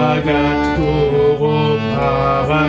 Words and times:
Jagat 0.00 0.80
Guru 0.80 1.76
Para 1.92 2.59